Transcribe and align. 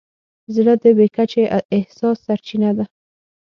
زړه 0.55 0.73
د 0.83 0.85
بې 0.97 1.07
کچې 1.15 1.43
احساس 1.77 2.17
سرچینه 2.25 2.69
ده. 2.77 2.85